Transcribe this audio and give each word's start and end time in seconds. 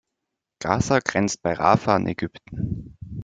Gaza 0.59 0.97
grenzt 0.99 1.43
bei 1.43 1.53
Rafa 1.53 1.93
an 1.93 2.07
Ägypten. 2.07 2.97